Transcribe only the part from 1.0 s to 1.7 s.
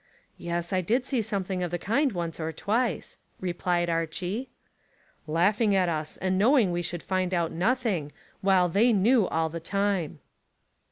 see something of